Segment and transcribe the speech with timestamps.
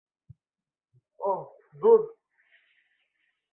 [1.21, 1.41] ওহ,
[1.81, 1.99] ধুর।